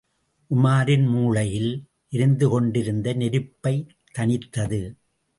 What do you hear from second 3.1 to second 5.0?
நெருப்பைத் தணித்தது.